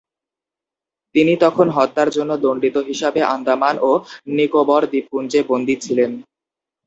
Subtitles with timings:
[1.15, 3.91] তিনি তখন হত্যার জন্য দণ্ডিত হিসাবে আন্দামান ও
[4.35, 6.11] নিকোবর দ্বীপপুঞ্জে বন্দী ছিলেন।